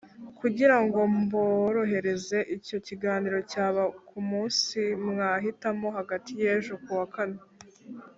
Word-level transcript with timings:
Kugira 0.39 0.75
ngo 0.83 0.99
mborohereze, 1.17 2.37
icyo 2.55 2.77
kiganiro 2.87 3.39
cyaba 3.51 3.83
ku 4.07 4.17
munsi 4.29 4.79
mwahitamo 5.07 5.87
hagati 5.97 6.31
y'ejo 6.41 6.73
kuwa 6.85 7.05
kane 7.15 7.39